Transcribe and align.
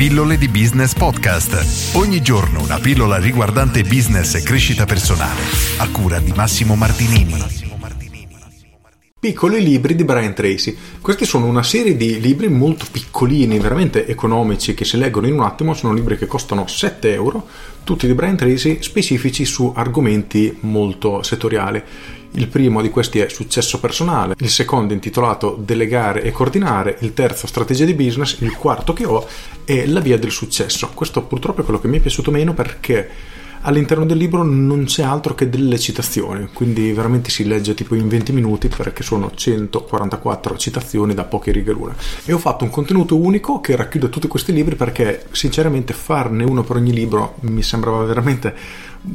Pillole 0.00 0.38
di 0.38 0.48
Business 0.48 0.94
Podcast. 0.94 1.94
Ogni 1.94 2.22
giorno 2.22 2.62
una 2.62 2.78
pillola 2.78 3.18
riguardante 3.18 3.82
business 3.82 4.34
e 4.34 4.42
crescita 4.42 4.86
personale. 4.86 5.42
A 5.76 5.90
cura 5.90 6.18
di 6.20 6.32
Massimo 6.34 6.74
Martinini. 6.74 7.34
Piccoli 9.20 9.62
libri 9.62 9.94
di 9.94 10.04
Brian 10.04 10.32
Tracy. 10.32 10.74
Questi 11.02 11.26
sono 11.26 11.44
una 11.44 11.62
serie 11.62 11.98
di 11.98 12.18
libri 12.18 12.48
molto 12.48 12.86
piccolini, 12.90 13.58
veramente 13.58 14.06
economici, 14.06 14.72
che 14.72 14.86
si 14.86 14.96
leggono 14.96 15.26
in 15.26 15.34
un 15.34 15.42
attimo. 15.42 15.74
Sono 15.74 15.92
libri 15.92 16.16
che 16.16 16.26
costano 16.26 16.66
7 16.66 17.12
euro, 17.12 17.46
tutti 17.84 18.06
di 18.06 18.14
Brian 18.14 18.36
Tracy, 18.36 18.78
specifici 18.80 19.44
su 19.44 19.70
argomenti 19.76 20.56
molto 20.60 21.22
settoriali. 21.22 21.82
Il 22.32 22.46
primo 22.46 22.80
di 22.80 22.90
questi 22.90 23.18
è 23.18 23.28
successo 23.28 23.80
personale, 23.80 24.34
il 24.38 24.50
secondo 24.50 24.92
intitolato 24.92 25.56
delegare 25.58 26.22
e 26.22 26.30
coordinare, 26.30 26.96
il 27.00 27.12
terzo 27.12 27.48
strategia 27.48 27.84
di 27.84 27.94
business, 27.94 28.40
il 28.40 28.56
quarto 28.56 28.92
che 28.92 29.04
ho 29.04 29.26
è 29.64 29.84
la 29.86 30.00
via 30.00 30.16
del 30.16 30.30
successo. 30.30 30.90
Questo 30.94 31.22
purtroppo 31.22 31.62
è 31.62 31.64
quello 31.64 31.80
che 31.80 31.88
mi 31.88 31.98
è 31.98 32.00
piaciuto 32.00 32.30
meno 32.30 32.54
perché 32.54 33.10
all'interno 33.62 34.06
del 34.06 34.16
libro 34.16 34.42
non 34.42 34.84
c'è 34.84 35.02
altro 35.02 35.34
che 35.34 35.48
delle 35.48 35.78
citazioni, 35.78 36.48
quindi 36.52 36.92
veramente 36.92 37.30
si 37.30 37.44
legge 37.44 37.74
tipo 37.74 37.94
in 37.94 38.08
20 38.08 38.32
minuti 38.32 38.68
perché 38.68 39.02
sono 39.02 39.30
144 39.34 40.56
citazioni 40.56 41.14
da 41.14 41.24
poche 41.24 41.52
righe 41.52 41.72
l'una. 41.72 41.94
E 42.24 42.32
ho 42.32 42.38
fatto 42.38 42.64
un 42.64 42.70
contenuto 42.70 43.16
unico 43.16 43.60
che 43.60 43.76
racchiude 43.76 44.08
tutti 44.08 44.28
questi 44.28 44.52
libri 44.52 44.76
perché 44.76 45.26
sinceramente 45.32 45.92
farne 45.92 46.44
uno 46.44 46.62
per 46.62 46.76
ogni 46.76 46.92
libro 46.92 47.34
mi 47.40 47.62
sembrava 47.62 48.04
veramente 48.04 48.54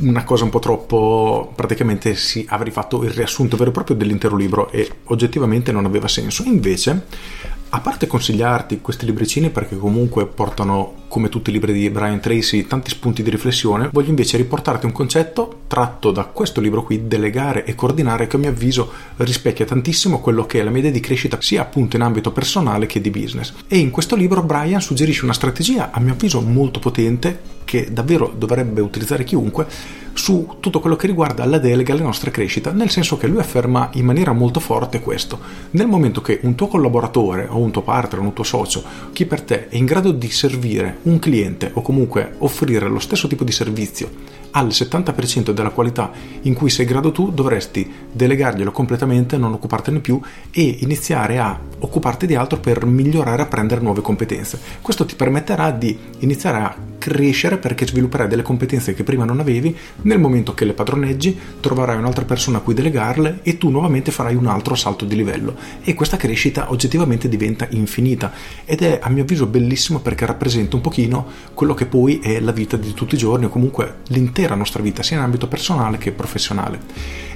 una 0.00 0.24
cosa 0.24 0.44
un 0.44 0.50
po' 0.50 0.60
troppo 0.60 1.52
praticamente 1.54 2.14
si 2.14 2.46
avrei 2.48 2.72
fatto 2.72 3.02
il 3.02 3.10
riassunto 3.10 3.58
vero 3.58 3.68
e 3.68 3.72
proprio 3.72 3.96
dell'intero 3.96 4.34
libro 4.34 4.70
e 4.70 4.88
oggettivamente 5.04 5.72
non 5.72 5.84
aveva 5.84 6.08
senso 6.08 6.42
invece 6.44 7.04
a 7.74 7.80
parte 7.80 8.06
consigliarti 8.06 8.80
questi 8.80 9.04
libricini 9.04 9.50
perché 9.50 9.76
comunque 9.76 10.26
portano, 10.26 11.03
come 11.14 11.28
tutti 11.28 11.50
i 11.50 11.52
libri 11.52 11.72
di 11.72 11.88
Brian 11.90 12.18
Tracy, 12.18 12.66
tanti 12.66 12.90
spunti 12.90 13.22
di 13.22 13.30
riflessione, 13.30 13.88
voglio 13.92 14.08
invece 14.08 14.36
riportarti 14.36 14.84
un 14.84 14.90
concetto 14.90 15.60
tratto 15.68 16.10
da 16.10 16.24
questo 16.24 16.60
libro 16.60 16.82
qui, 16.82 17.06
Delegare 17.06 17.64
e 17.64 17.76
Coordinare, 17.76 18.26
che 18.26 18.34
a 18.34 18.40
mio 18.40 18.48
avviso 18.48 18.90
rispecchia 19.18 19.64
tantissimo 19.64 20.18
quello 20.18 20.44
che 20.44 20.58
è 20.58 20.64
la 20.64 20.70
mia 20.70 20.80
idea 20.80 20.90
di 20.90 20.98
crescita 20.98 21.40
sia 21.40 21.62
appunto 21.62 21.94
in 21.94 22.02
ambito 22.02 22.32
personale 22.32 22.86
che 22.86 23.00
di 23.00 23.10
business. 23.10 23.52
E 23.68 23.78
in 23.78 23.92
questo 23.92 24.16
libro 24.16 24.42
Brian 24.42 24.80
suggerisce 24.80 25.22
una 25.22 25.34
strategia, 25.34 25.92
a 25.92 26.00
mio 26.00 26.14
avviso 26.14 26.40
molto 26.40 26.80
potente, 26.80 27.52
che 27.64 27.92
davvero 27.92 28.34
dovrebbe 28.36 28.80
utilizzare 28.80 29.22
chiunque, 29.22 29.66
su 30.14 30.56
tutto 30.60 30.80
quello 30.80 30.96
che 30.96 31.06
riguarda 31.06 31.44
la 31.44 31.58
delega 31.58 31.92
alla 31.92 32.02
nostra 32.02 32.30
crescita, 32.30 32.72
nel 32.72 32.90
senso 32.90 33.16
che 33.16 33.26
lui 33.26 33.40
afferma 33.40 33.90
in 33.94 34.04
maniera 34.04 34.32
molto 34.32 34.60
forte 34.60 35.00
questo. 35.00 35.38
Nel 35.70 35.86
momento 35.86 36.20
che 36.20 36.38
un 36.42 36.54
tuo 36.54 36.68
collaboratore 36.68 37.46
o 37.48 37.58
un 37.58 37.70
tuo 37.70 37.82
partner, 37.82 38.20
un 38.20 38.32
tuo 38.32 38.44
socio, 38.44 38.82
chi 39.12 39.26
per 39.26 39.42
te 39.42 39.68
è 39.68 39.76
in 39.76 39.84
grado 39.84 40.12
di 40.12 40.30
servire 40.30 40.98
un 41.04 41.18
cliente 41.18 41.70
o 41.74 41.82
comunque 41.82 42.34
offrire 42.38 42.88
lo 42.88 42.98
stesso 42.98 43.28
tipo 43.28 43.44
di 43.44 43.52
servizio 43.52 44.10
al 44.56 44.68
70% 44.68 45.50
della 45.50 45.70
qualità 45.70 46.12
in 46.42 46.54
cui 46.54 46.70
sei 46.70 46.86
grado 46.86 47.10
tu, 47.10 47.32
dovresti 47.32 47.90
delegarglielo 48.12 48.70
completamente, 48.70 49.36
non 49.36 49.52
occupartene 49.52 49.98
più 49.98 50.20
e 50.50 50.76
iniziare 50.80 51.38
a 51.38 51.58
occuparti 51.80 52.26
di 52.26 52.34
altro 52.34 52.58
per 52.58 52.86
migliorare 52.86 53.42
apprendere 53.42 53.80
nuove 53.80 54.00
competenze. 54.00 54.60
Questo 54.80 55.04
ti 55.04 55.16
permetterà 55.16 55.70
di 55.72 55.98
iniziare 56.20 56.58
a 56.58 56.76
crescere 57.04 57.58
perché 57.58 57.86
svilupperai 57.86 58.28
delle 58.28 58.40
competenze 58.40 58.94
che 58.94 59.04
prima 59.04 59.26
non 59.26 59.38
avevi, 59.38 59.76
nel 60.02 60.18
momento 60.18 60.54
che 60.54 60.64
le 60.64 60.72
padroneggi 60.72 61.38
troverai 61.60 61.98
un'altra 61.98 62.24
persona 62.24 62.58
a 62.58 62.60
cui 62.62 62.72
delegarle 62.72 63.40
e 63.42 63.58
tu 63.58 63.68
nuovamente 63.68 64.10
farai 64.10 64.34
un 64.34 64.46
altro 64.46 64.74
salto 64.74 65.04
di 65.04 65.14
livello. 65.14 65.54
E 65.82 65.92
questa 65.92 66.16
crescita 66.16 66.70
oggettivamente 66.70 67.28
diventa 67.28 67.66
infinita 67.70 68.32
ed 68.64 68.80
è 68.80 69.00
a 69.02 69.10
mio 69.10 69.24
avviso 69.24 69.44
bellissimo 69.44 70.00
perché 70.00 70.24
rappresenta 70.24 70.76
un 70.76 70.82
pochino 70.82 71.26
quello 71.52 71.74
che 71.74 71.84
poi 71.84 72.20
è 72.20 72.40
la 72.40 72.52
vita 72.52 72.78
di 72.78 72.94
tutti 72.94 73.16
i 73.16 73.18
giorni 73.18 73.44
o 73.44 73.50
comunque 73.50 73.96
l'intera 74.08 74.54
nostra 74.54 74.82
vita 74.82 75.02
sia 75.02 75.18
in 75.18 75.24
ambito 75.24 75.46
personale 75.46 75.98
che 75.98 76.10
professionale. 76.10 76.80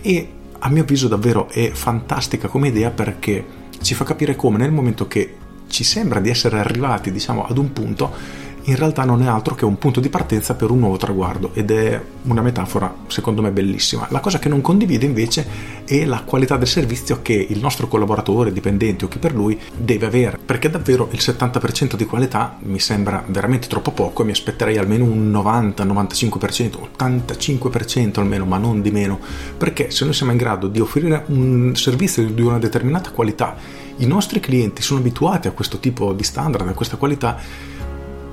E 0.00 0.28
a 0.58 0.68
mio 0.70 0.82
avviso 0.82 1.06
davvero 1.06 1.48
è 1.48 1.70
fantastica 1.70 2.48
come 2.48 2.68
idea 2.68 2.90
perché 2.90 3.44
ci 3.80 3.94
fa 3.94 4.02
capire 4.02 4.34
come 4.34 4.58
nel 4.58 4.72
momento 4.72 5.06
che 5.06 5.36
ci 5.68 5.84
sembra 5.84 6.18
di 6.18 6.30
essere 6.30 6.58
arrivati 6.58 7.12
diciamo 7.12 7.46
ad 7.46 7.56
un 7.58 7.72
punto 7.72 8.50
in 8.64 8.76
realtà 8.76 9.04
non 9.04 9.22
è 9.22 9.26
altro 9.26 9.54
che 9.54 9.64
un 9.64 9.78
punto 9.78 10.00
di 10.00 10.08
partenza 10.08 10.54
per 10.54 10.70
un 10.70 10.78
nuovo 10.78 10.96
traguardo 10.96 11.50
ed 11.54 11.70
è 11.70 12.00
una 12.22 12.42
metafora 12.42 12.94
secondo 13.08 13.42
me 13.42 13.50
bellissima. 13.50 14.06
La 14.10 14.20
cosa 14.20 14.38
che 14.38 14.48
non 14.48 14.60
condivide 14.60 15.04
invece 15.06 15.46
è 15.84 16.04
la 16.04 16.22
qualità 16.24 16.56
del 16.56 16.68
servizio 16.68 17.20
che 17.22 17.32
il 17.48 17.58
nostro 17.58 17.88
collaboratore, 17.88 18.52
dipendente 18.52 19.04
o 19.04 19.08
chi 19.08 19.18
per 19.18 19.34
lui 19.34 19.58
deve 19.76 20.06
avere, 20.06 20.38
perché 20.44 20.70
davvero 20.70 21.08
il 21.10 21.18
70% 21.20 21.96
di 21.96 22.06
qualità 22.06 22.56
mi 22.60 22.78
sembra 22.78 23.24
veramente 23.26 23.66
troppo 23.66 23.90
poco 23.90 24.22
e 24.22 24.26
mi 24.26 24.32
aspetterei 24.32 24.78
almeno 24.78 25.04
un 25.04 25.30
90, 25.30 25.84
95%, 25.84 26.78
85% 26.96 28.20
almeno, 28.20 28.44
ma 28.44 28.58
non 28.58 28.80
di 28.80 28.90
meno, 28.90 29.18
perché 29.56 29.90
se 29.90 30.04
noi 30.04 30.14
siamo 30.14 30.32
in 30.32 30.38
grado 30.38 30.68
di 30.68 30.80
offrire 30.80 31.24
un 31.26 31.74
servizio 31.74 32.24
di 32.24 32.42
una 32.42 32.58
determinata 32.58 33.10
qualità, 33.10 33.56
i 33.96 34.06
nostri 34.06 34.40
clienti 34.40 34.82
sono 34.82 35.00
abituati 35.00 35.48
a 35.48 35.52
questo 35.52 35.78
tipo 35.78 36.12
di 36.12 36.22
standard, 36.22 36.68
a 36.68 36.72
questa 36.72 36.96
qualità, 36.96 37.38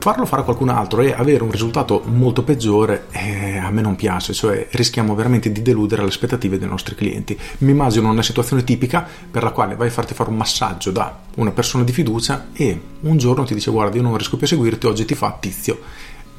farlo 0.00 0.24
fare 0.24 0.40
a 0.40 0.44
qualcun 0.44 0.70
altro 0.70 1.02
e 1.02 1.12
avere 1.12 1.44
un 1.44 1.50
risultato 1.50 2.02
molto 2.06 2.42
peggiore 2.42 3.06
eh, 3.10 3.58
a 3.58 3.70
me 3.70 3.82
non 3.82 3.96
piace, 3.96 4.32
cioè 4.32 4.66
rischiamo 4.70 5.14
veramente 5.14 5.52
di 5.52 5.60
deludere 5.60 6.00
le 6.00 6.08
aspettative 6.08 6.58
dei 6.58 6.66
nostri 6.66 6.94
clienti. 6.94 7.38
Mi 7.58 7.72
immagino 7.72 8.08
una 8.08 8.22
situazione 8.22 8.64
tipica 8.64 9.06
per 9.30 9.42
la 9.42 9.50
quale 9.50 9.76
vai 9.76 9.88
a 9.88 9.90
farti 9.90 10.14
fare 10.14 10.30
un 10.30 10.36
massaggio 10.36 10.90
da 10.90 11.14
una 11.36 11.50
persona 11.50 11.84
di 11.84 11.92
fiducia 11.92 12.48
e 12.54 12.80
un 13.00 13.18
giorno 13.18 13.44
ti 13.44 13.52
dice 13.52 13.70
guarda 13.70 13.96
io 13.96 14.02
non 14.02 14.16
riesco 14.16 14.38
più 14.38 14.46
a 14.46 14.48
seguirti, 14.48 14.86
oggi 14.86 15.04
ti 15.04 15.14
fa 15.14 15.36
tizio 15.38 15.78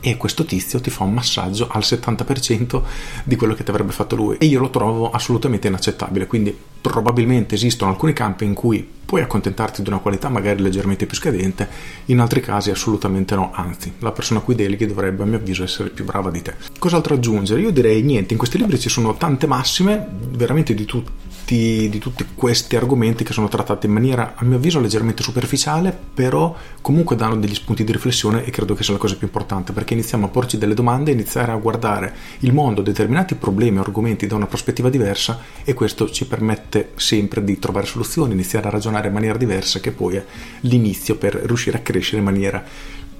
e 0.01 0.17
questo 0.17 0.43
tizio 0.43 0.81
ti 0.81 0.89
fa 0.89 1.03
un 1.03 1.13
massaggio 1.13 1.67
al 1.69 1.83
70% 1.83 2.81
di 3.23 3.35
quello 3.35 3.53
che 3.53 3.63
ti 3.63 3.69
avrebbe 3.69 3.91
fatto 3.91 4.15
lui. 4.15 4.37
E 4.37 4.45
io 4.45 4.59
lo 4.59 4.69
trovo 4.69 5.11
assolutamente 5.11 5.67
inaccettabile. 5.67 6.27
Quindi 6.27 6.57
probabilmente 6.81 7.55
esistono 7.55 7.91
alcuni 7.91 8.11
campi 8.11 8.43
in 8.43 8.55
cui 8.55 8.85
puoi 9.05 9.21
accontentarti 9.21 9.83
di 9.83 9.89
una 9.89 9.99
qualità 9.99 10.29
magari 10.29 10.61
leggermente 10.61 11.05
più 11.05 11.15
scadente 11.15 11.69
in 12.05 12.19
altri 12.19 12.41
casi 12.41 12.71
assolutamente 12.71 13.35
no. 13.35 13.51
Anzi 13.53 13.93
la 13.99 14.11
persona 14.11 14.39
a 14.39 14.43
cui 14.43 14.55
deleghi 14.55 14.87
dovrebbe 14.87 15.23
a 15.23 15.25
mio 15.25 15.37
avviso 15.37 15.63
essere 15.63 15.89
più 15.89 16.03
brava 16.03 16.31
di 16.31 16.41
te. 16.41 16.55
Cos'altro 16.79 17.13
aggiungere? 17.13 17.61
io 17.61 17.71
direi 17.71 18.01
niente. 18.01 18.33
In 18.33 18.39
questi 18.39 18.57
libri 18.57 18.79
ci 18.79 18.89
sono 18.89 19.15
tante 19.15 19.45
massime 19.45 20.07
veramente 20.31 20.73
di 20.73 20.85
tutti 20.85 21.20
tutti, 21.51 21.89
di 21.89 21.99
tutti 21.99 22.25
questi 22.33 22.77
argomenti 22.77 23.25
che 23.25 23.33
sono 23.33 23.49
trattati 23.49 23.85
in 23.85 23.91
maniera, 23.91 24.33
a 24.35 24.45
mio 24.45 24.55
avviso, 24.55 24.79
leggermente 24.79 25.21
superficiale, 25.21 25.97
però 26.13 26.55
comunque 26.79 27.17
danno 27.17 27.35
degli 27.35 27.53
spunti 27.53 27.83
di 27.83 27.91
riflessione 27.91 28.45
e 28.45 28.51
credo 28.51 28.73
che 28.73 28.83
sia 28.83 28.93
la 28.93 28.99
cosa 28.99 29.17
più 29.17 29.27
importante, 29.27 29.73
perché 29.73 29.93
iniziamo 29.93 30.27
a 30.27 30.29
porci 30.29 30.57
delle 30.57 30.73
domande, 30.73 31.11
iniziare 31.11 31.51
a 31.51 31.55
guardare 31.55 32.13
il 32.39 32.53
mondo, 32.53 32.81
determinati 32.81 33.35
problemi 33.35 33.79
o 33.79 33.81
argomenti 33.81 34.27
da 34.27 34.35
una 34.35 34.47
prospettiva 34.47 34.89
diversa 34.89 35.39
e 35.63 35.73
questo 35.73 36.09
ci 36.09 36.25
permette 36.25 36.91
sempre 36.95 37.43
di 37.43 37.59
trovare 37.59 37.85
soluzioni, 37.85 38.33
iniziare 38.33 38.67
a 38.67 38.71
ragionare 38.71 39.07
in 39.07 39.13
maniera 39.13 39.37
diversa, 39.37 39.81
che 39.81 39.91
poi 39.91 40.15
è 40.15 40.25
l'inizio 40.61 41.17
per 41.17 41.33
riuscire 41.33 41.77
a 41.77 41.81
crescere 41.81 42.19
in 42.19 42.23
maniera 42.23 42.63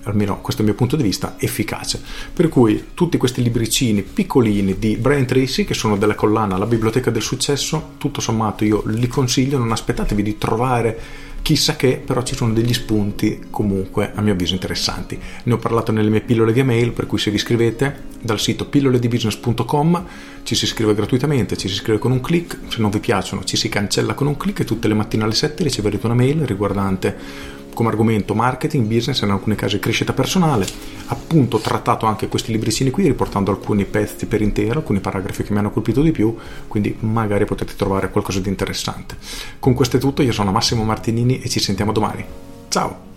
almeno 0.03 0.41
questo 0.41 0.61
è 0.61 0.65
il 0.65 0.71
mio 0.71 0.77
punto 0.77 0.95
di 0.95 1.03
vista, 1.03 1.35
efficace. 1.37 2.01
Per 2.33 2.49
cui 2.49 2.89
tutti 2.93 3.17
questi 3.17 3.41
libricini 3.41 4.01
piccolini 4.01 4.77
di 4.77 4.97
Brian 4.97 5.25
Tracy, 5.25 5.65
che 5.65 5.73
sono 5.73 5.97
della 5.97 6.15
collana 6.15 6.57
La 6.57 6.65
Biblioteca 6.65 7.11
del 7.11 7.21
Successo, 7.21 7.93
tutto 7.97 8.21
sommato 8.21 8.63
io 8.63 8.83
li 8.85 9.07
consiglio, 9.07 9.57
non 9.57 9.71
aspettatevi 9.71 10.23
di 10.23 10.37
trovare 10.37 10.99
chissà 11.41 11.75
che, 11.75 12.01
però 12.03 12.23
ci 12.23 12.35
sono 12.35 12.53
degli 12.53 12.73
spunti 12.73 13.45
comunque 13.49 14.11
a 14.13 14.21
mio 14.21 14.33
avviso 14.33 14.53
interessanti. 14.53 15.19
Ne 15.43 15.53
ho 15.53 15.57
parlato 15.57 15.91
nelle 15.91 16.09
mie 16.09 16.21
pillole 16.21 16.53
via 16.53 16.63
mail, 16.63 16.91
per 16.91 17.07
cui 17.07 17.17
se 17.17 17.29
vi 17.29 17.37
iscrivete 17.37 18.09
dal 18.21 18.39
sito 18.39 18.65
pilloledibusiness.com 18.65 20.05
ci 20.43 20.55
si 20.55 20.65
iscrive 20.65 20.93
gratuitamente, 20.93 21.57
ci 21.57 21.67
si 21.67 21.75
iscrive 21.75 21.99
con 21.99 22.11
un 22.11 22.21
clic, 22.21 22.57
se 22.67 22.79
non 22.79 22.89
vi 22.89 22.99
piacciono 22.99 23.43
ci 23.43 23.57
si 23.57 23.69
cancella 23.69 24.13
con 24.13 24.27
un 24.27 24.37
clic 24.37 24.59
e 24.59 24.65
tutte 24.65 24.87
le 24.87 24.93
mattine 24.93 25.23
alle 25.23 25.33
7 25.33 25.63
riceverete 25.63 26.05
una 26.05 26.15
mail 26.15 26.45
riguardante 26.45 27.59
come 27.81 27.89
argomento 27.89 28.35
marketing, 28.35 28.85
business 28.85 29.23
e 29.23 29.25
in 29.25 29.31
alcuni 29.31 29.55
casi 29.55 29.79
crescita 29.79 30.13
personale. 30.13 30.67
Appunto 31.07 31.57
ho 31.57 31.59
trattato 31.59 32.05
anche 32.05 32.27
questi 32.27 32.51
libricini 32.51 32.91
qui 32.91 33.07
riportando 33.07 33.49
alcuni 33.49 33.85
pezzi 33.85 34.27
per 34.27 34.43
intero, 34.43 34.79
alcuni 34.79 34.99
paragrafi 34.99 35.41
che 35.41 35.51
mi 35.51 35.57
hanno 35.57 35.71
colpito 35.71 36.03
di 36.03 36.11
più, 36.11 36.37
quindi 36.67 36.95
magari 36.99 37.45
potete 37.45 37.75
trovare 37.75 38.11
qualcosa 38.11 38.39
di 38.39 38.49
interessante. 38.49 39.17
Con 39.57 39.73
questo 39.73 39.97
è 39.97 39.99
tutto, 39.99 40.21
io 40.21 40.31
sono 40.31 40.51
Massimo 40.51 40.83
Martinini 40.83 41.41
e 41.41 41.49
ci 41.49 41.59
sentiamo 41.59 41.91
domani. 41.91 42.23
Ciao! 42.69 43.09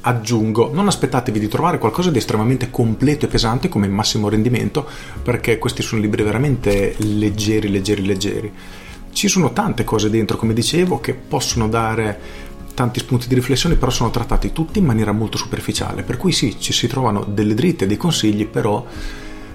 aggiungo, 0.00 0.70
non 0.72 0.86
aspettatevi 0.86 1.38
di 1.38 1.48
trovare 1.48 1.76
qualcosa 1.76 2.10
di 2.10 2.16
estremamente 2.16 2.70
completo 2.70 3.26
e 3.26 3.28
pesante 3.28 3.68
come 3.68 3.84
il 3.84 3.92
massimo 3.92 4.30
rendimento, 4.30 4.88
perché 5.22 5.58
questi 5.58 5.82
sono 5.82 6.00
libri 6.00 6.22
veramente 6.22 6.94
leggeri, 6.96 7.68
leggeri, 7.68 8.06
leggeri 8.06 8.52
ci 9.12 9.28
sono 9.28 9.52
tante 9.52 9.84
cose 9.84 10.10
dentro, 10.10 10.36
come 10.36 10.52
dicevo, 10.52 11.00
che 11.00 11.14
possono 11.14 11.68
dare 11.68 12.46
tanti 12.74 13.00
spunti 13.00 13.26
di 13.26 13.34
riflessione, 13.34 13.74
però 13.74 13.90
sono 13.90 14.10
trattati 14.10 14.52
tutti 14.52 14.78
in 14.78 14.84
maniera 14.84 15.12
molto 15.12 15.36
superficiale. 15.36 16.02
Per 16.02 16.16
cui 16.16 16.32
sì, 16.32 16.60
ci 16.60 16.72
si 16.72 16.86
trovano 16.86 17.24
delle 17.24 17.54
dritte, 17.54 17.86
dei 17.86 17.96
consigli, 17.96 18.46
però 18.46 18.86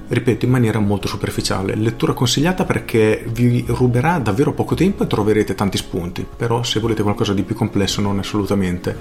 ripeto 0.07 0.45
in 0.45 0.51
maniera 0.51 0.79
molto 0.79 1.07
superficiale. 1.07 1.75
Lettura 1.75 2.13
consigliata 2.13 2.65
perché 2.65 3.25
vi 3.31 3.63
ruberà 3.67 4.19
davvero 4.19 4.53
poco 4.53 4.75
tempo 4.75 5.03
e 5.03 5.07
troverete 5.07 5.55
tanti 5.55 5.77
spunti, 5.77 6.25
però 6.35 6.63
se 6.63 6.79
volete 6.79 7.03
qualcosa 7.03 7.33
di 7.33 7.43
più 7.43 7.55
complesso 7.55 8.01
non 8.01 8.19
assolutamente 8.19 8.95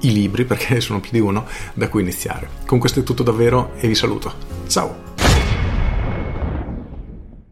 i 0.00 0.12
libri, 0.12 0.44
perché 0.46 0.80
sono 0.80 1.00
più 1.00 1.10
di 1.12 1.20
uno, 1.20 1.46
da 1.74 1.88
cui 1.88 2.02
iniziare. 2.02 2.48
Con 2.66 2.78
questo 2.78 3.00
è 3.00 3.02
tutto 3.02 3.22
davvero 3.22 3.72
e 3.76 3.88
vi 3.88 3.94
saluto. 3.94 4.32
Ciao! 4.66 5.17